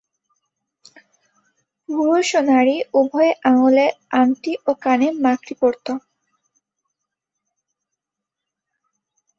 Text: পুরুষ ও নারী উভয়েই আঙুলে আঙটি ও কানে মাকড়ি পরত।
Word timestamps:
পুরুষ 1.89 2.27
ও 2.39 2.51
নারী 2.51 2.77
উভয়েই 2.99 3.37
আঙুলে 3.49 3.85
আঙটি 4.19 4.51
ও 4.61 4.71
কানে 4.83 5.07
মাকড়ি 5.23 5.53
পরত। 5.61 5.87